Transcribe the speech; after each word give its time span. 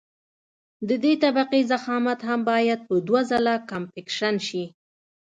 د 0.87 0.89
دې 1.03 1.13
طبقې 1.23 1.61
ضخامت 1.71 2.19
هم 2.29 2.39
باید 2.51 2.79
په 2.87 2.95
دوه 3.07 3.21
ځله 3.29 3.55
کمپکشن 3.69 4.35
شي 4.47 4.63